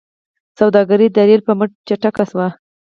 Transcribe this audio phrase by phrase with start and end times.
[0.59, 2.47] سوداګري د ریل په مټ چټکه شوه.